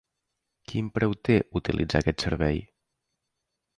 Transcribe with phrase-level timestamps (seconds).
[0.71, 2.59] Quin preu té utilitzar aquest servei?